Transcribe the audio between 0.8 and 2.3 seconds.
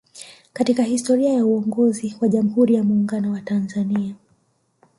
historia ya uongozi wa